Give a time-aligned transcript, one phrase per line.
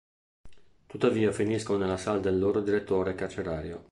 [0.87, 3.89] Tuttavia finiscono nella sala del loro direttore carcerario.